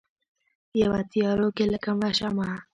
یوه 0.81 1.01
تیارو 1.11 1.47
کې 1.55 1.65
لکه 1.73 1.91
مړه 1.99 2.11
شمعه 2.19 2.57